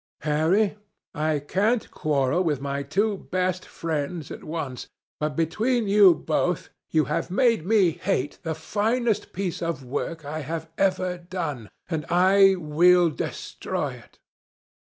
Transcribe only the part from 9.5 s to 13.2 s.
of work I have ever done, and I will